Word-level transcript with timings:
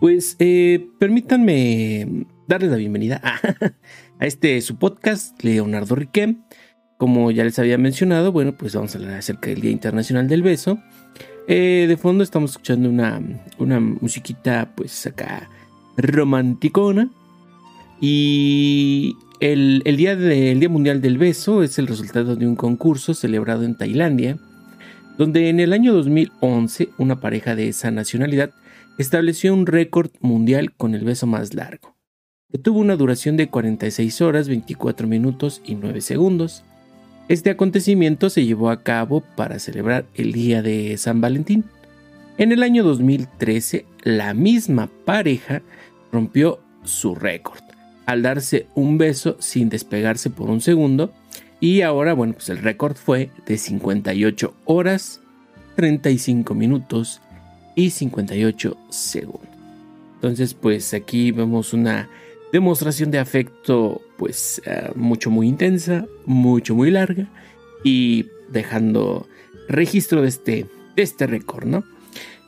Pues 0.00 0.36
eh, 0.38 0.86
permítanme 1.00 2.26
darles 2.46 2.70
la 2.70 2.76
bienvenida 2.76 3.20
a, 3.24 3.40
este 4.24 4.60
su 4.60 4.76
podcast, 4.76 5.42
Leonardo 5.42 5.96
Riquem. 5.96 6.42
Como 6.98 7.32
ya 7.32 7.42
les 7.42 7.58
había 7.58 7.78
mencionado, 7.78 8.30
bueno, 8.30 8.56
pues 8.56 8.76
vamos 8.76 8.94
a 8.94 8.98
hablar 8.98 9.14
acerca 9.14 9.50
del 9.50 9.60
Día 9.60 9.72
Internacional 9.72 10.28
del 10.28 10.42
Beso. 10.42 10.78
Eh, 11.48 11.86
de 11.88 11.96
fondo 11.96 12.22
estamos 12.22 12.52
escuchando 12.52 12.88
una, 12.88 13.20
una 13.58 13.80
musiquita, 13.80 14.70
pues 14.76 15.04
acá 15.06 15.50
romanticona. 15.96 17.10
Y 18.00 19.16
el, 19.40 19.82
día 19.84 20.12
el 20.12 20.60
Día 20.60 20.68
Mundial 20.68 21.00
del 21.00 21.18
Beso 21.18 21.64
es 21.64 21.76
el 21.80 21.88
resultado 21.88 22.36
de 22.36 22.46
un 22.46 22.54
concurso 22.54 23.14
celebrado 23.14 23.64
en 23.64 23.76
Tailandia, 23.76 24.38
donde 25.16 25.48
en 25.48 25.58
el 25.58 25.72
año 25.72 25.92
2011 25.92 26.90
una 26.98 27.20
pareja 27.20 27.56
de 27.56 27.68
esa 27.68 27.90
nacionalidad 27.90 28.52
estableció 28.98 29.54
un 29.54 29.66
récord 29.66 30.10
mundial 30.20 30.72
con 30.74 30.94
el 30.94 31.04
beso 31.04 31.26
más 31.26 31.54
largo, 31.54 31.96
que 32.50 32.58
tuvo 32.58 32.80
una 32.80 32.96
duración 32.96 33.36
de 33.36 33.48
46 33.48 34.20
horas, 34.20 34.48
24 34.48 35.06
minutos 35.06 35.62
y 35.64 35.76
9 35.76 36.00
segundos. 36.00 36.64
Este 37.28 37.50
acontecimiento 37.50 38.28
se 38.28 38.44
llevó 38.44 38.70
a 38.70 38.82
cabo 38.82 39.22
para 39.36 39.58
celebrar 39.60 40.06
el 40.14 40.32
Día 40.32 40.62
de 40.62 40.96
San 40.98 41.20
Valentín. 41.20 41.64
En 42.38 42.52
el 42.52 42.62
año 42.62 42.82
2013, 42.82 43.86
la 44.02 44.34
misma 44.34 44.90
pareja 45.04 45.62
rompió 46.10 46.60
su 46.84 47.14
récord 47.14 47.60
al 48.06 48.22
darse 48.22 48.66
un 48.74 48.96
beso 48.96 49.36
sin 49.38 49.68
despegarse 49.68 50.30
por 50.30 50.48
un 50.48 50.60
segundo 50.60 51.12
y 51.60 51.82
ahora, 51.82 52.14
bueno, 52.14 52.32
pues 52.32 52.48
el 52.48 52.58
récord 52.58 52.96
fue 52.96 53.30
de 53.46 53.58
58 53.58 54.54
horas, 54.64 55.20
35 55.76 56.54
minutos 56.54 57.20
y 57.78 57.90
58 57.90 58.76
segundos. 58.90 59.48
Entonces, 60.16 60.52
pues 60.52 60.92
aquí 60.94 61.30
vemos 61.30 61.72
una 61.72 62.08
demostración 62.52 63.12
de 63.12 63.20
afecto, 63.20 64.02
pues 64.16 64.60
eh, 64.66 64.90
mucho, 64.96 65.30
muy 65.30 65.46
intensa, 65.46 66.04
mucho, 66.26 66.74
muy 66.74 66.90
larga 66.90 67.28
y 67.84 68.26
dejando 68.50 69.28
registro 69.68 70.22
de 70.22 70.28
este, 70.28 70.66
de 70.96 71.02
este 71.04 71.28
récord, 71.28 71.66
¿no? 71.66 71.84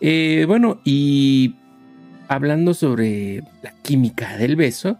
Eh, 0.00 0.46
bueno, 0.48 0.80
y 0.84 1.54
hablando 2.26 2.74
sobre 2.74 3.44
la 3.62 3.72
química 3.82 4.36
del 4.36 4.56
beso, 4.56 4.98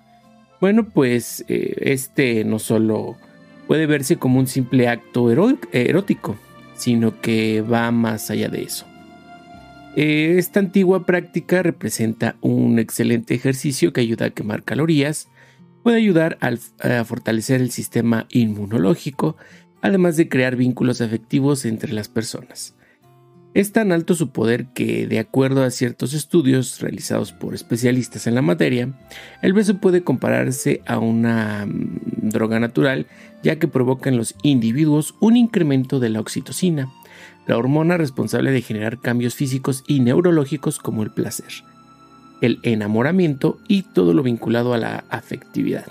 bueno, 0.61 0.91
pues 0.91 1.45
eh, 1.49 1.75
este 1.81 2.45
no 2.45 2.61
solo 2.61 3.17
puede 3.67 3.87
verse 3.87 4.17
como 4.17 4.39
un 4.39 4.47
simple 4.47 4.87
acto 4.87 5.29
erótico, 5.73 6.37
sino 6.77 7.21
que 7.21 7.63
va 7.63 7.91
más 7.91 8.31
allá 8.31 8.49
de 8.49 8.63
eso. 8.63 8.90
Eh, 9.97 10.37
esta 10.39 10.61
antigua 10.61 11.05
práctica 11.05 11.63
representa 11.63 12.37
un 12.41 12.79
excelente 12.79 13.35
ejercicio 13.35 13.93
que 13.93 14.01
ayuda 14.01 14.27
a 14.27 14.31
quemar 14.31 14.63
calorías, 14.63 15.29
puede 15.83 15.97
ayudar 15.97 16.39
a 16.41 17.05
fortalecer 17.05 17.61
el 17.61 17.71
sistema 17.71 18.27
inmunológico, 18.31 19.37
además 19.83 20.17
de 20.17 20.29
crear 20.29 20.57
vínculos 20.57 21.01
afectivos 21.01 21.65
entre 21.65 21.93
las 21.93 22.09
personas. 22.09 22.75
Es 23.53 23.73
tan 23.73 23.91
alto 23.91 24.15
su 24.15 24.31
poder 24.31 24.67
que, 24.67 25.09
de 25.09 25.19
acuerdo 25.19 25.65
a 25.65 25.71
ciertos 25.71 26.15
estudios 26.15 26.81
realizados 26.81 27.33
por 27.33 27.53
especialistas 27.53 28.29
en 28.29 28.37
la 28.37 28.43
materia, 28.43 28.97
el 29.43 29.55
beso 29.55 29.79
puede 29.79 30.05
compararse 30.05 30.83
a 30.87 31.01
una 31.01 31.67
mm, 31.67 32.29
droga 32.29 32.61
natural, 32.61 33.09
ya 33.43 33.59
que 33.59 33.67
provoca 33.67 34.09
en 34.09 34.17
los 34.17 34.37
individuos 34.45 35.17
un 35.21 35.37
incremento 35.37 35.99
de 35.99 36.11
la 36.11 36.21
oxitocina, 36.21 36.93
la 37.47 37.57
hormona 37.57 37.97
responsable 37.97 38.51
de 38.51 38.63
generar 38.63 39.01
cambios 39.01 39.35
físicos 39.35 39.85
y 39.87 40.01
neurológicos 40.01 40.79
como 40.79 41.03
el 41.03 41.11
placer, 41.11 41.53
el 42.41 42.61
enamoramiento 42.63 43.59
y 43.69 43.83
todo 43.83 44.15
lo 44.15 44.23
vinculado 44.23 44.75
a 44.75 44.79
la 44.79 45.05
afectividad. 45.11 45.87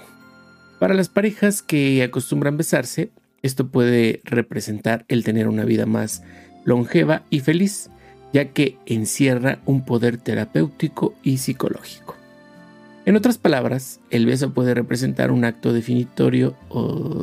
Para 0.79 0.93
las 0.93 1.09
parejas 1.09 1.61
que 1.61 2.01
acostumbran 2.03 2.57
besarse, 2.57 3.11
esto 3.41 3.67
puede 3.67 4.21
representar 4.23 5.05
el 5.07 5.23
tener 5.23 5.47
una 5.47 5.65
vida 5.65 5.85
más 5.85 6.23
longeva 6.65 7.23
y 7.29 7.39
feliz, 7.39 7.89
ya 8.31 8.49
que 8.49 8.77
encierra 8.85 9.59
un 9.65 9.85
poder 9.85 10.17
terapéutico 10.17 11.15
y 11.23 11.37
psicológico. 11.37 12.15
En 13.05 13.15
otras 13.15 13.37
palabras, 13.37 14.01
el 14.11 14.25
beso 14.25 14.53
puede 14.53 14.73
representar 14.75 15.31
un 15.31 15.43
acto 15.43 15.73
definitorio 15.73 16.55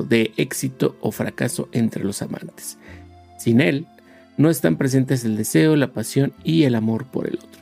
de 0.08 0.32
éxito 0.36 0.96
o 1.00 1.12
fracaso 1.12 1.68
entre 1.72 2.02
los 2.02 2.22
amantes. 2.22 2.78
Sin 3.38 3.60
él, 3.60 3.86
no 4.36 4.50
están 4.50 4.76
presentes 4.76 5.24
el 5.24 5.36
deseo, 5.36 5.76
la 5.76 5.88
pasión 5.88 6.32
y 6.44 6.64
el 6.64 6.74
amor 6.74 7.06
por 7.06 7.26
el 7.26 7.34
otro. 7.34 7.60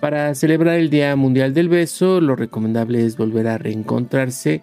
Para 0.00 0.34
celebrar 0.34 0.76
el 0.76 0.90
Día 0.90 1.14
Mundial 1.14 1.54
del 1.54 1.68
Beso, 1.68 2.20
lo 2.20 2.34
recomendable 2.34 3.06
es 3.06 3.16
volver 3.16 3.46
a 3.46 3.58
reencontrarse 3.58 4.62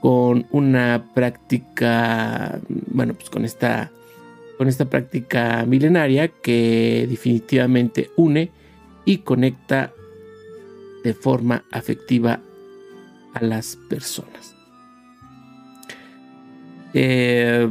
con 0.00 0.46
una 0.50 1.04
práctica, 1.14 2.58
bueno, 2.68 3.14
pues 3.14 3.28
con 3.28 3.44
esta, 3.44 3.90
con 4.56 4.68
esta 4.68 4.86
práctica 4.86 5.64
milenaria 5.66 6.28
que 6.28 7.06
definitivamente 7.08 8.10
une 8.16 8.50
y 9.04 9.18
conecta 9.18 9.92
de 11.04 11.14
forma 11.14 11.64
afectiva 11.70 12.40
a 13.34 13.44
las 13.44 13.76
personas. 13.88 14.54
Eh, 16.94 17.70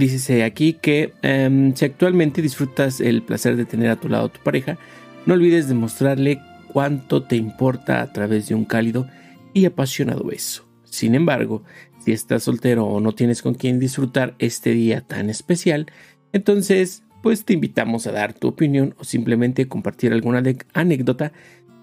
Dícese 0.00 0.44
aquí 0.44 0.72
que 0.72 1.12
em, 1.20 1.74
si 1.74 1.84
actualmente 1.84 2.40
disfrutas 2.40 3.02
el 3.02 3.20
placer 3.20 3.56
de 3.56 3.66
tener 3.66 3.90
a 3.90 3.96
tu 3.96 4.08
lado 4.08 4.24
a 4.24 4.32
tu 4.32 4.40
pareja, 4.40 4.78
no 5.26 5.34
olvides 5.34 5.68
demostrarle 5.68 6.40
cuánto 6.72 7.24
te 7.24 7.36
importa 7.36 8.00
a 8.00 8.10
través 8.10 8.48
de 8.48 8.54
un 8.54 8.64
cálido 8.64 9.06
y 9.52 9.66
apasionado 9.66 10.24
beso. 10.24 10.66
Sin 10.84 11.14
embargo, 11.14 11.64
si 12.02 12.12
estás 12.12 12.44
soltero 12.44 12.86
o 12.86 12.98
no 13.00 13.12
tienes 13.12 13.42
con 13.42 13.52
quien 13.52 13.78
disfrutar 13.78 14.36
este 14.38 14.70
día 14.70 15.02
tan 15.02 15.28
especial, 15.28 15.84
entonces 16.32 17.02
pues 17.22 17.44
te 17.44 17.52
invitamos 17.52 18.06
a 18.06 18.12
dar 18.12 18.32
tu 18.32 18.48
opinión 18.48 18.94
o 18.98 19.04
simplemente 19.04 19.68
compartir 19.68 20.14
alguna 20.14 20.42
anécdota 20.72 21.32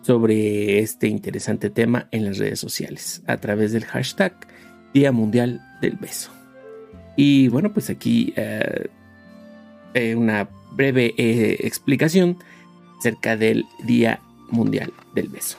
sobre 0.01 0.79
este 0.79 1.07
interesante 1.07 1.69
tema 1.69 2.09
en 2.11 2.25
las 2.25 2.39
redes 2.39 2.59
sociales 2.59 3.21
a 3.27 3.37
través 3.37 3.73
del 3.73 3.85
hashtag 3.85 4.33
Día 4.91 5.11
Mundial 5.11 5.61
del 5.83 5.97
Beso. 5.97 6.36
Y 7.17 7.47
bueno, 7.47 7.73
pues 7.73 7.89
aquí 7.89 8.31
eh, 8.37 8.87
eh, 9.95 10.15
una 10.15 10.47
breve 10.71 11.15
eh, 11.17 11.57
explicación 11.61 12.37
acerca 12.99 13.35
del 13.35 13.65
Día 13.83 14.21
Mundial 14.51 14.93
del 15.15 15.27
Beso. 15.27 15.57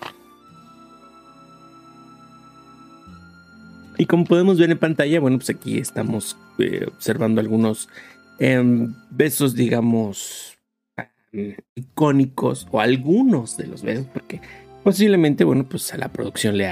Y 3.98 4.06
como 4.06 4.24
podemos 4.24 4.58
ver 4.58 4.70
en 4.70 4.78
pantalla, 4.78 5.18
bueno, 5.18 5.38
pues 5.38 5.50
aquí 5.50 5.78
estamos 5.78 6.36
observando 6.86 7.40
algunos 7.40 7.88
em, 8.38 8.94
besos, 9.10 9.56
digamos, 9.56 10.56
icónicos 11.74 12.68
o 12.70 12.80
algunos 12.80 13.56
de 13.56 13.66
los 13.66 13.82
besos, 13.82 14.06
porque 14.12 14.40
posiblemente, 14.84 15.42
bueno, 15.42 15.68
pues 15.68 15.92
a 15.92 15.98
la 15.98 16.12
producción 16.12 16.56
le, 16.56 16.70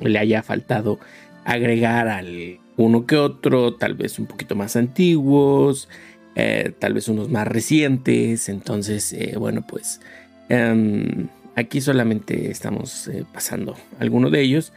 le 0.00 0.18
haya 0.18 0.42
faltado 0.42 0.98
agregar 1.44 2.08
al 2.08 2.58
uno 2.76 3.06
que 3.06 3.16
otro, 3.16 3.74
tal 3.74 3.94
vez 3.94 4.18
un 4.18 4.26
poquito 4.26 4.54
más 4.54 4.76
antiguos, 4.76 5.88
eh, 6.34 6.72
tal 6.78 6.92
vez 6.92 7.08
unos 7.08 7.30
más 7.30 7.48
recientes. 7.48 8.48
Entonces, 8.48 9.12
eh, 9.12 9.34
bueno, 9.38 9.64
pues 9.66 10.00
em, 10.48 11.28
aquí 11.54 11.80
solamente 11.80 12.50
estamos 12.50 13.08
eh, 13.08 13.24
pasando 13.32 13.74
alguno 13.98 14.30
de 14.30 14.40
ellos. 14.42 14.72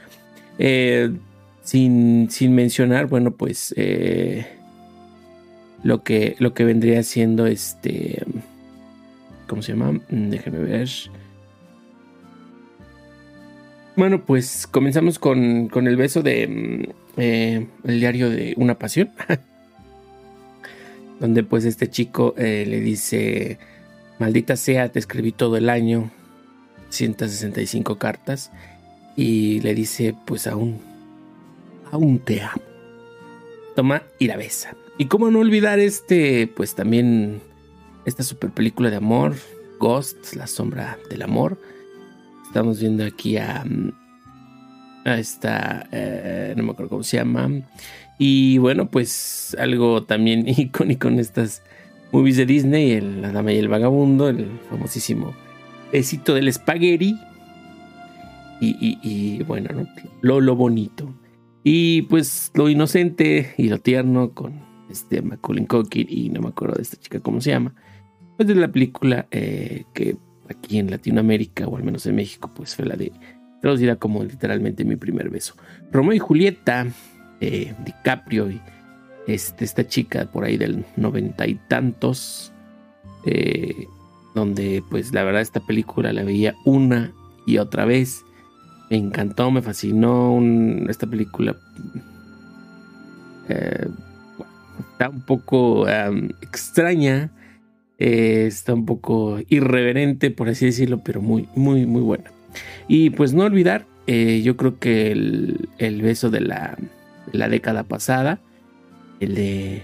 Sin, 1.61 2.31
sin, 2.31 2.55
mencionar, 2.55 3.07
bueno, 3.07 3.31
pues 3.31 3.75
lo, 5.83 6.03
que, 6.03 6.35
lo 6.39 6.53
que 6.53 6.63
vendría 6.65 7.03
siendo 7.03 7.45
este... 7.47 8.23
¿Cómo 9.47 9.61
se 9.61 9.73
llama? 9.73 9.93
Mm, 10.09 10.29
déjenme 10.29 10.59
ver. 10.59 10.89
Bueno, 13.95 14.23
pues 14.25 14.67
comenzamos 14.67 15.19
con, 15.19 15.67
con 15.67 15.87
el 15.87 15.97
beso 15.97 16.21
de 16.21 16.47
mm, 16.47 17.08
eh, 17.19 17.67
el 17.83 17.99
diario 17.99 18.29
de 18.29 18.53
una 18.57 18.79
pasión, 18.79 19.11
donde 21.19 21.43
pues 21.43 21.65
este 21.65 21.89
chico 21.89 22.33
eh, 22.37 22.65
le 22.67 22.79
dice, 22.79 23.59
maldita 24.19 24.55
sea, 24.55 24.89
te 24.89 24.99
escribí 24.99 25.31
todo 25.31 25.57
el 25.57 25.69
año, 25.69 26.11
165 26.89 27.97
cartas, 27.97 28.51
y 29.15 29.59
le 29.61 29.75
dice, 29.75 30.15
pues 30.25 30.47
aún, 30.47 30.79
aún 31.91 32.19
te 32.19 32.41
amo. 32.41 32.61
Toma 33.75 34.03
y 34.17 34.27
la 34.27 34.37
besa. 34.37 34.75
Y 34.97 35.05
cómo 35.05 35.29
no 35.29 35.39
olvidar 35.39 35.79
este, 35.79 36.47
pues 36.47 36.75
también, 36.75 37.41
esta 38.05 38.23
super 38.23 38.51
película 38.51 38.89
de 38.89 38.97
amor, 38.97 39.35
Ghost, 39.79 40.35
la 40.35 40.47
sombra 40.47 40.97
del 41.09 41.21
amor. 41.21 41.59
Estamos 42.47 42.79
viendo 42.79 43.05
aquí 43.05 43.37
a, 43.37 43.63
mm, 45.15 45.19
esta, 45.19 45.87
eh, 45.91 46.53
no 46.55 46.63
me 46.63 46.71
acuerdo 46.71 46.89
cómo 46.89 47.03
se 47.03 47.17
llama. 47.17 47.49
Y 48.17 48.57
bueno, 48.57 48.89
pues 48.89 49.55
algo 49.59 50.03
también 50.03 50.47
icónico 50.47 51.07
en 51.07 51.19
estas 51.19 51.63
movies 52.11 52.37
de 52.37 52.45
Disney, 52.45 52.91
el, 52.91 53.21
La 53.21 53.31
Dama 53.31 53.53
y 53.53 53.57
el 53.57 53.67
Vagabundo, 53.67 54.29
el 54.29 54.47
famosísimo 54.69 55.33
besito 55.91 56.33
del 56.33 56.51
spaghetti. 56.51 57.17
Y, 58.61 59.41
bueno, 59.43 59.69
¿no? 59.73 59.87
lo, 60.21 60.41
lo 60.41 60.55
bonito. 60.55 61.13
Y 61.63 62.03
pues 62.03 62.51
lo 62.55 62.69
inocente 62.69 63.53
y 63.57 63.69
lo 63.69 63.79
tierno 63.79 64.33
con 64.33 64.61
este 64.89 65.21
Macaulay 65.21 65.65
Culkin 65.65 66.07
y 66.09 66.29
no 66.29 66.41
me 66.41 66.49
acuerdo 66.49 66.75
de 66.75 66.81
esta 66.81 66.97
chica 66.97 67.19
cómo 67.19 67.41
se 67.41 67.51
llama. 67.51 67.73
Pues 68.35 68.47
de 68.47 68.55
la 68.55 68.69
película 68.69 69.27
eh, 69.31 69.83
que 69.93 70.17
aquí 70.49 70.79
en 70.79 70.89
Latinoamérica 70.89 71.67
o 71.67 71.77
al 71.77 71.83
menos 71.83 72.05
en 72.05 72.15
México 72.15 72.49
pues 72.53 72.75
fue 72.75 72.85
la 72.85 72.95
de 72.95 73.11
traducida 73.61 73.95
como 73.95 74.23
literalmente 74.23 74.85
mi 74.85 74.95
primer 74.95 75.29
beso. 75.29 75.55
Romeo 75.91 76.13
y 76.13 76.19
Julieta, 76.19 76.87
eh, 77.41 77.73
DiCaprio 77.85 78.51
y 78.51 78.61
este, 79.27 79.65
esta 79.65 79.87
chica 79.87 80.25
por 80.31 80.43
ahí 80.43 80.57
del 80.57 80.85
noventa 80.95 81.47
y 81.47 81.55
tantos, 81.67 82.51
eh, 83.25 83.87
donde 84.35 84.83
pues 84.89 85.13
la 85.13 85.23
verdad 85.23 85.41
esta 85.41 85.59
película 85.59 86.13
la 86.13 86.23
veía 86.23 86.55
una 86.65 87.13
y 87.45 87.57
otra 87.57 87.85
vez. 87.85 88.23
Me 88.89 88.97
encantó, 88.97 89.51
me 89.51 89.61
fascinó 89.61 90.39
esta 90.89 91.05
película. 91.05 91.55
Eh, 93.49 93.87
está 94.91 95.09
un 95.09 95.21
poco 95.21 95.87
extraña, 96.41 97.29
está 97.99 98.73
un 98.73 98.85
poco 98.85 99.39
irreverente, 99.47 100.31
por 100.31 100.49
así 100.49 100.65
decirlo, 100.65 101.01
pero 101.03 101.21
muy, 101.21 101.47
muy, 101.55 101.85
muy 101.85 102.01
buena. 102.01 102.31
Y 102.87 103.11
pues 103.11 103.33
no 103.33 103.43
olvidar, 103.43 103.85
eh, 104.07 104.41
yo 104.43 104.57
creo 104.57 104.79
que 104.79 105.11
el, 105.11 106.01
beso 106.01 106.29
de 106.29 106.41
la, 106.41 106.77
década 107.31 107.83
pasada, 107.83 108.39
el 109.19 109.35
de 109.35 109.83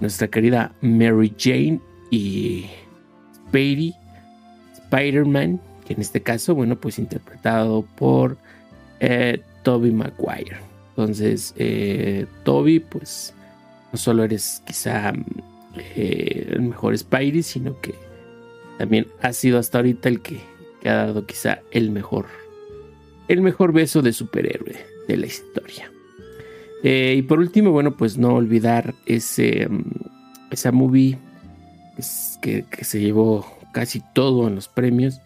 nuestra 0.00 0.28
querida 0.28 0.72
Mary 0.82 1.34
Jane 1.38 1.80
y 2.10 2.66
Spidey, 3.34 3.94
Spider-Man, 4.74 5.60
que 5.86 5.94
en 5.94 6.00
este 6.02 6.22
caso, 6.22 6.54
bueno, 6.54 6.76
pues 6.78 6.98
interpretado 6.98 7.86
por 7.96 8.36
eh, 9.00 9.40
Toby 9.62 9.90
Maguire. 9.90 10.58
Entonces, 10.90 11.54
eh, 11.56 12.26
Toby, 12.44 12.80
pues 12.80 13.34
no 13.92 13.98
solo 13.98 14.24
eres 14.24 14.62
quizá 14.66 15.12
el 15.96 16.60
mejor 16.60 16.96
Spidey, 16.96 17.42
sino 17.42 17.80
que 17.80 17.94
también 18.78 19.06
ha 19.22 19.32
sido 19.32 19.58
hasta 19.58 19.78
ahorita 19.78 20.08
el 20.08 20.20
que 20.20 20.40
que 20.84 20.90
ha 20.90 21.06
dado 21.06 21.24
quizá 21.24 21.60
el 21.70 21.90
mejor, 21.90 22.26
el 23.26 23.40
mejor 23.40 23.72
beso 23.72 24.02
de 24.02 24.12
superhéroe 24.12 24.76
de 25.08 25.16
la 25.16 25.24
historia. 25.24 25.90
Eh, 26.82 27.14
y 27.16 27.22
por 27.22 27.38
último, 27.38 27.70
bueno, 27.70 27.96
pues 27.96 28.18
no 28.18 28.34
olvidar 28.34 28.94
ese, 29.06 29.66
mm, 29.66 29.82
esa 30.50 30.72
movie 30.72 31.18
que, 32.42 32.66
se 32.82 33.00
llevó 33.00 33.46
casi 33.72 34.02
todo 34.14 34.46
en 34.46 34.56
los 34.56 34.68
premios. 34.68 35.22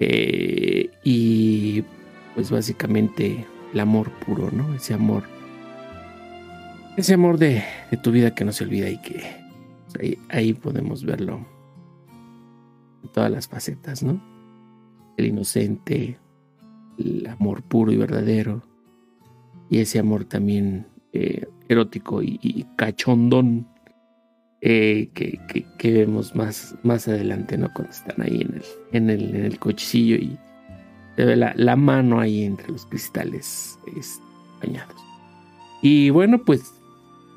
Eh, 0.00 0.90
y 1.02 1.82
pues 2.34 2.50
básicamente 2.50 3.46
el 3.72 3.80
amor 3.80 4.10
puro, 4.26 4.50
¿no? 4.50 4.74
Ese 4.74 4.92
amor. 4.92 5.22
Ese 6.98 7.14
amor 7.14 7.38
de, 7.38 7.64
tu 8.02 8.12
vida 8.12 8.34
que 8.34 8.44
no 8.44 8.52
se 8.52 8.64
olvida 8.64 8.90
y 8.90 8.98
que 8.98 9.24
pues, 9.86 10.02
ahí, 10.02 10.18
ahí 10.28 10.52
podemos 10.52 11.06
verlo 11.06 11.46
en 13.02 13.08
todas 13.08 13.30
las 13.30 13.48
facetas, 13.48 14.02
¿no? 14.02 14.33
El 15.16 15.26
inocente, 15.26 16.18
el 16.98 17.26
amor 17.26 17.62
puro 17.62 17.92
y 17.92 17.96
verdadero, 17.96 18.62
y 19.70 19.78
ese 19.78 19.98
amor 19.98 20.24
también 20.24 20.86
eh, 21.12 21.46
erótico 21.68 22.22
y, 22.22 22.66
cachondón 22.76 23.66
eh, 24.60 25.10
que, 25.14 25.92
vemos 25.92 26.34
más, 26.34 26.74
más 26.82 27.08
adelante, 27.08 27.58
¿no? 27.58 27.72
Cuando 27.74 27.92
están 27.92 28.22
ahí 28.22 28.40
en 28.40 28.54
el, 28.54 28.62
en 28.92 29.10
el, 29.10 29.34
en 29.34 29.44
el 29.44 29.58
cochecillo 29.58 30.16
y 30.16 30.38
se 31.16 31.24
ve 31.24 31.36
la, 31.36 31.76
mano 31.76 32.18
ahí 32.20 32.44
entre 32.44 32.68
los 32.68 32.86
cristales 32.86 33.78
bañados. 34.60 34.96
Y 35.82 36.10
bueno, 36.10 36.42
pues 36.44 36.62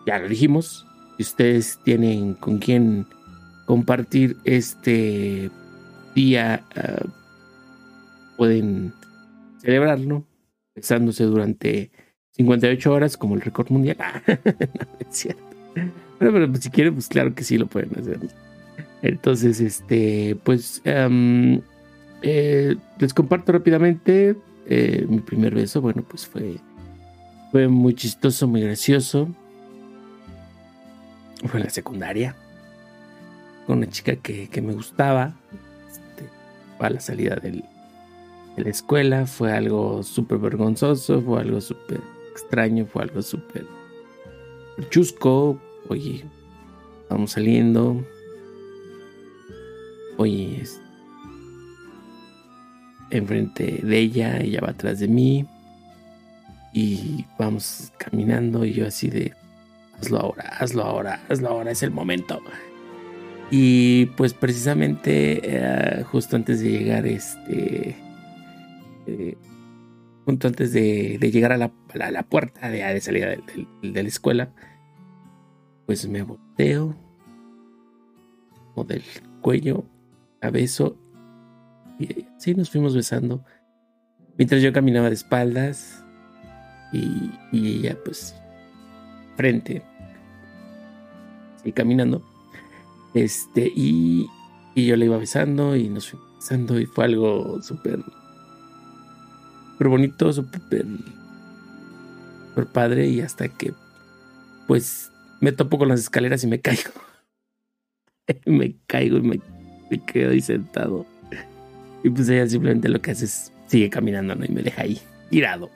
ya 0.05 0.19
lo 0.19 0.29
dijimos, 0.29 0.85
si 1.17 1.23
ustedes 1.23 1.79
tienen 1.83 2.33
con 2.35 2.59
quién 2.59 3.05
compartir 3.65 4.37
este 4.45 5.51
día 6.15 6.63
ah, 6.75 7.05
pueden 8.37 8.93
celebrarlo, 9.59 10.25
besándose 10.75 11.23
durante 11.25 11.91
58 12.37 12.93
horas 12.93 13.17
como 13.17 13.35
el 13.35 13.41
récord 13.41 13.69
mundial. 13.69 13.97
no, 14.27 14.35
es 14.99 15.07
cierto. 15.09 15.43
pero 16.19 16.55
si 16.55 16.69
quieren, 16.69 16.93
pues 16.93 17.07
claro 17.07 17.33
que 17.33 17.43
sí 17.43 17.57
lo 17.57 17.65
pueden 17.67 17.99
hacer. 17.99 18.19
Entonces, 19.01 19.59
este, 19.59 20.37
pues 20.43 20.81
eh, 20.85 22.75
les 22.99 23.13
comparto 23.13 23.51
rápidamente 23.51 24.35
eh, 24.67 25.05
mi 25.07 25.19
primer 25.19 25.55
beso. 25.55 25.81
Bueno, 25.81 26.03
pues 26.07 26.25
fue, 26.27 26.57
fue 27.51 27.67
muy 27.67 27.93
chistoso, 27.93 28.47
muy 28.47 28.61
gracioso. 28.61 29.29
Fue 31.45 31.59
en 31.59 31.65
la 31.65 31.71
secundaria. 31.71 32.35
Con 33.65 33.79
una 33.79 33.87
chica 33.87 34.15
que, 34.15 34.49
me 34.61 34.73
gustaba. 34.73 35.33
Este, 35.91 36.29
a 36.79 36.89
la 36.89 36.99
salida 36.99 37.35
del, 37.35 37.63
la 38.57 38.69
escuela, 38.69 39.27
fue 39.27 39.51
algo 39.51 40.03
súper 40.03 40.39
vergonzoso, 40.39 41.21
fue 41.21 41.41
algo 41.41 41.61
súper 41.61 42.01
extraño, 42.31 42.85
fue 42.85 43.03
algo 43.03 43.21
súper 43.21 43.65
chusco. 44.89 45.59
Oye, 45.89 46.25
vamos 47.09 47.31
saliendo. 47.31 48.03
Oye, 50.17 50.63
enfrente 53.11 53.79
de 53.83 53.99
ella, 53.99 54.39
ella 54.39 54.61
va 54.61 54.69
atrás 54.69 54.99
de 54.99 55.07
mí. 55.07 55.45
Y 56.73 57.25
vamos 57.39 57.91
caminando 57.97 58.65
y 58.65 58.73
yo 58.73 58.87
así 58.87 59.09
de, 59.09 59.33
hazlo 59.99 60.19
ahora, 60.19 60.43
hazlo 60.59 60.83
ahora, 60.83 61.21
hazlo 61.29 61.49
ahora, 61.49 61.71
es 61.71 61.81
el 61.83 61.91
momento. 61.91 62.39
Y 63.49 64.07
pues 64.17 64.33
precisamente 64.33 65.39
eh, 65.43 66.03
justo 66.03 66.35
antes 66.35 66.59
de 66.59 66.69
llegar 66.69 67.07
este 67.07 68.06
eh, 69.07 69.37
junto 70.25 70.49
antes 70.49 70.73
de, 70.73 71.17
llegar 71.31 71.53
a 71.53 71.57
la, 71.57 72.23
puerta 72.23 72.69
de, 72.69 72.99
salida 72.99 73.27
de, 73.81 74.03
la 74.03 74.09
escuela, 74.09 74.51
pues 75.85 76.05
me 76.09 76.21
volteo, 76.21 76.93
o 78.75 78.83
del 78.83 79.03
cuello 79.39 79.85
a 80.41 80.49
beso, 80.49 80.97
y 81.97 82.25
así 82.35 82.53
nos 82.55 82.69
fuimos 82.69 82.93
besando, 82.93 83.41
mientras 84.37 84.61
yo 84.61 84.73
caminaba 84.73 85.07
de 85.07 85.15
espaldas 85.15 86.03
y, 86.91 87.31
ella 87.53 87.97
pues 88.03 88.35
frente, 89.37 89.81
y 91.63 91.71
caminando, 91.71 92.21
este, 93.13 93.71
y, 93.73 94.27
y 94.75 94.87
yo 94.87 94.97
le 94.97 95.05
iba 95.05 95.17
besando 95.17 95.77
y 95.77 95.87
nos 95.87 96.09
fuimos 96.09 96.35
besando 96.35 96.77
y 96.81 96.85
fue 96.85 97.05
algo 97.05 97.61
súper 97.61 98.03
súper 99.77 99.89
bonito, 99.89 100.33
súper 100.33 100.87
padre 102.73 103.07
y 103.07 103.21
hasta 103.21 103.47
que 103.47 103.73
pues 104.65 105.11
me 105.39 105.51
topo 105.51 105.77
con 105.77 105.87
las 105.87 105.99
escaleras 105.99 106.43
y 106.43 106.47
me 106.47 106.59
caigo. 106.59 106.89
me 108.45 108.75
caigo 108.87 109.17
y 109.17 109.21
me, 109.21 109.39
quedo 110.05 110.31
ahí 110.31 110.41
sentado. 110.41 111.05
Y 112.03 112.09
pues 112.09 112.27
ella 112.29 112.47
simplemente 112.47 112.89
lo 112.89 112.99
que 113.01 113.11
hace 113.11 113.25
es 113.25 113.53
sigue 113.67 113.91
caminando, 113.91 114.33
¿no? 114.33 114.45
Y 114.45 114.49
me 114.49 114.63
deja 114.63 114.81
ahí, 114.81 114.99
tirado. 115.29 115.69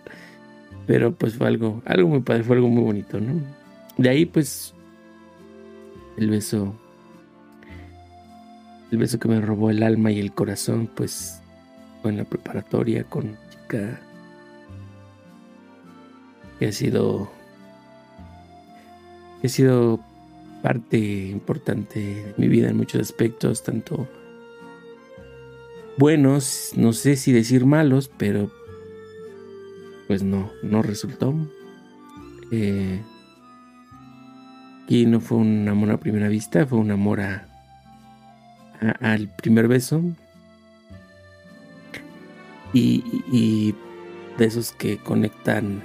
Pero 0.88 1.14
pues 1.14 1.36
fue 1.36 1.48
algo, 1.48 1.84
algo 1.86 2.10
muy 2.10 2.22
padre, 2.22 2.44
fue 2.44 2.56
algo 2.56 2.70
muy 2.70 2.84
bonito, 2.84 3.20
¿no? 3.20 3.40
De 3.98 4.10
ahí 4.10 4.26
pues 4.26 4.74
el 6.18 6.32
beso, 6.32 6.76
el 8.92 8.98
beso 8.98 9.20
que 9.20 9.28
me 9.28 9.40
robó 9.40 9.70
el 9.70 9.84
alma 9.84 10.12
y 10.12 10.20
el 10.20 10.34
corazón, 10.34 10.90
pues 10.96 11.40
fue 12.02 12.10
en 12.10 12.18
la 12.18 12.24
preparatoria 12.24 13.04
con 13.04 13.38
que 16.60 16.68
ha 16.68 16.72
sido 16.72 17.32
que 19.42 19.48
ha 19.48 19.50
sido 19.50 20.00
parte 20.62 20.98
importante 20.98 22.00
de 22.00 22.34
mi 22.38 22.48
vida 22.48 22.70
en 22.70 22.78
muchos 22.78 23.02
aspectos, 23.02 23.64
tanto 23.64 24.08
buenos, 25.98 26.72
no 26.76 26.94
sé 26.94 27.16
si 27.16 27.32
decir 27.32 27.66
malos, 27.66 28.12
pero 28.18 28.52
pues 30.08 30.24
no, 30.24 30.52
no 30.62 30.82
resultó. 30.82 31.34
Eh, 32.52 33.02
y 34.88 35.06
no 35.06 35.22
fue 35.22 35.38
un 35.38 35.68
amor 35.70 35.92
a 35.92 36.00
primera 36.00 36.28
vista, 36.28 36.66
fue 36.66 36.78
un 36.78 36.92
amor 36.92 37.22
al 38.82 39.28
primer 39.38 39.68
beso, 39.68 40.04
y, 42.74 43.76
de 44.38 44.46
esos 44.46 44.72
que 44.72 44.98
conectan, 44.98 45.84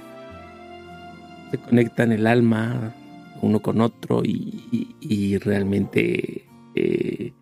se 1.51 1.57
conectan 1.57 2.11
el 2.11 2.27
alma, 2.27 2.95
uno 3.41 3.61
con 3.61 3.81
otro 3.81 4.23
y, 4.23 5.37
realmente 5.39 6.47
eh, 6.75 7.33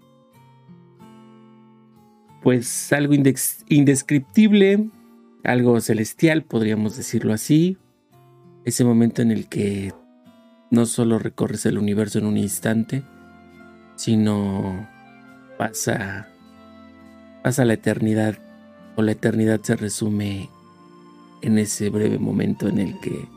pues 2.42 2.92
algo 2.94 3.14
indescriptible, 3.70 4.90
algo 5.44 5.80
celestial, 5.82 6.44
podríamos 6.44 6.98
decirlo 6.98 7.34
así. 7.34 7.78
Ese 8.66 8.84
momento 8.84 9.22
en 9.22 9.32
el 9.32 9.48
que 9.48 9.94
no 10.72 10.86
solo 10.86 11.20
recorres 11.20 11.66
el 11.66 11.78
universo 11.78 12.20
en 12.20 12.26
un 12.26 12.38
instante, 12.38 13.04
sino 13.96 14.88
pasa, 15.58 16.28
pasa 17.44 17.66
la 17.66 17.74
eternidad, 17.74 18.38
o 18.96 19.02
la 19.02 19.12
eternidad 19.12 19.62
se 19.62 19.76
resume 19.76 20.50
en 21.42 21.58
ese 21.60 21.90
breve 21.90 22.18
momento 22.18 22.68
en 22.68 22.80
el 22.80 23.00
que, 23.00 23.28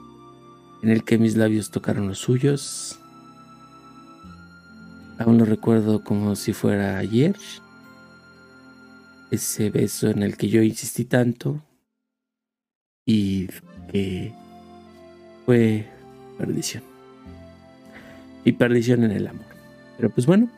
en 0.82 0.90
el 0.90 1.04
que 1.04 1.18
mis 1.18 1.36
labios 1.36 1.70
tocaron 1.70 2.08
los 2.08 2.18
suyos. 2.18 2.98
Aún 5.18 5.38
lo 5.38 5.44
recuerdo 5.44 6.04
como 6.04 6.36
si 6.36 6.52
fuera 6.52 6.98
ayer. 6.98 7.36
Ese 9.30 9.68
beso 9.70 10.08
en 10.08 10.22
el 10.22 10.36
que 10.36 10.48
yo 10.48 10.62
insistí 10.62 11.04
tanto 11.04 11.62
y 13.04 13.48
que 13.90 14.32
fue 15.44 15.86
perdición. 16.38 16.82
Y 18.44 18.52
perdición 18.52 19.04
en 19.04 19.10
el 19.10 19.26
amor. 19.26 19.44
Pero 19.96 20.10
pues 20.10 20.26
bueno, 20.26 20.48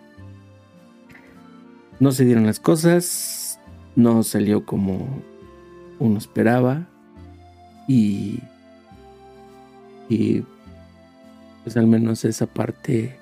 no 1.98 2.12
se 2.12 2.24
dieron 2.24 2.46
las 2.46 2.60
cosas, 2.60 3.49
no 3.96 4.22
salió 4.22 4.64
como 4.64 5.22
uno 5.98 6.18
esperaba 6.18 6.86
y, 7.88 8.40
y 10.08 10.42
pues 11.64 11.76
al 11.76 11.86
menos 11.86 12.24
esa 12.24 12.46
parte 12.46 13.16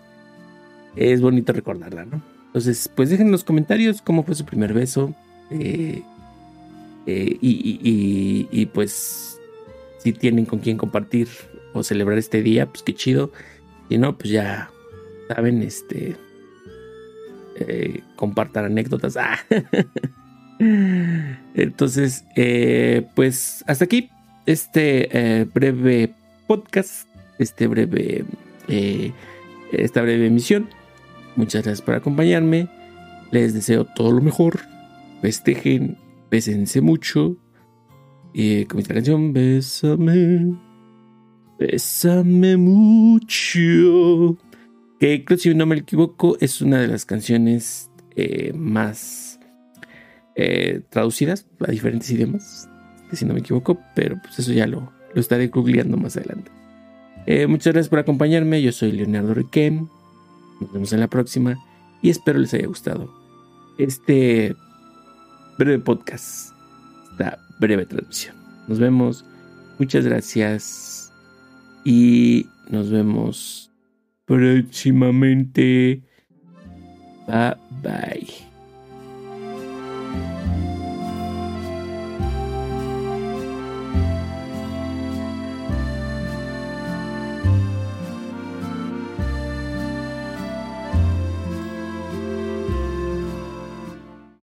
es 0.97 1.21
bonito 1.21 1.53
recordarla, 1.53 2.05
¿no? 2.05 2.23
Entonces, 2.47 2.91
pues 2.95 3.11
dejen 3.11 3.27
en 3.27 3.33
los 3.33 3.45
comentarios 3.45 4.03
cómo 4.03 4.23
fue 4.23 4.35
su 4.35 4.45
primer 4.45 4.73
beso. 4.73 5.15
Eh, 5.51 6.03
eh, 7.07 7.39
y, 7.41 8.49
y, 8.51 8.67
pues 8.67 9.39
si 9.99 10.13
tienen 10.13 10.45
con 10.45 10.59
quién 10.59 10.77
compartir 10.77 11.29
o 11.73 11.83
celebrar 11.83 12.19
este 12.19 12.43
día, 12.43 12.67
pues 12.67 12.83
qué 12.83 12.95
chido. 12.95 13.33
Si 13.89 13.99
no, 13.99 14.17
pues 14.19 14.31
ya 14.31 14.71
saben, 15.29 15.63
este 15.63 16.17
eh, 17.57 18.03
compartan 18.17 18.67
anécdotas. 18.67 19.17
Ah. 19.29 19.39
Entonces, 20.59 22.25
eh, 22.37 23.07
pues 23.15 23.65
hasta 23.67 23.85
aquí 23.85 24.11
este 24.47 25.09
eh, 25.13 25.45
breve 25.45 26.15
podcast, 26.47 27.09
este 27.39 27.67
breve, 27.67 28.25
esta 29.73 30.03
breve 30.03 30.27
emisión. 30.27 30.69
Muchas 31.37 31.65
gracias 31.65 31.83
por 31.83 31.95
acompañarme. 31.95 32.69
Les 33.31 33.55
deseo 33.55 33.85
todo 33.85 34.13
lo 34.13 34.21
mejor. 34.21 34.61
Festejen, 35.21 35.99
bésense 36.31 36.81
mucho. 36.81 37.37
Y 38.33 38.65
con 38.67 38.81
esta 38.81 38.95
canción, 38.95 39.33
bésame, 39.33 40.55
bésame 41.59 42.57
mucho 42.57 44.39
que 44.99 45.25
creo 45.25 45.39
si 45.39 45.55
no 45.55 45.67
me 45.67 45.77
equivoco 45.77 46.37
es 46.41 46.61
una 46.61 46.81
de 46.81 46.89
las 46.89 47.05
canciones 47.05 47.91
eh, 48.17 48.53
más 48.55 49.28
eh, 50.41 50.83
traducidas 50.89 51.47
a 51.67 51.73
diferentes 51.73 52.09
idiomas, 52.13 52.69
si 53.13 53.25
no 53.25 53.35
me 53.35 53.41
equivoco, 53.41 53.77
pero 53.97 54.17
pues 54.23 54.39
eso 54.39 54.53
ya 54.53 54.69
lo, 54.69 54.93
lo 55.13 55.21
estaré 55.21 55.49
googleando 55.49 55.97
más 55.97 56.17
adelante. 56.17 56.53
Eh, 57.27 57.49
muchas 57.49 57.73
gracias 57.73 57.89
por 57.89 57.99
acompañarme, 57.99 58.63
yo 58.63 58.71
soy 58.71 58.93
Leonardo 58.93 59.35
Riquem, 59.35 59.89
nos 60.61 60.73
vemos 60.73 60.93
en 60.93 61.01
la 61.01 61.09
próxima 61.09 61.59
y 62.03 62.11
espero 62.11 62.39
les 62.39 62.55
haya 62.55 62.69
gustado 62.69 63.13
este 63.79 64.55
breve 65.59 65.81
podcast, 65.81 66.53
esta 67.11 67.41
breve 67.59 67.85
transmisión. 67.85 68.37
Nos 68.69 68.79
vemos, 68.79 69.25
muchas 69.81 70.07
gracias 70.07 71.13
y 71.85 72.47
nos 72.71 72.91
vemos 72.91 73.73
próximamente. 74.25 76.01
Bye 77.27 77.57
bye. 77.83 78.48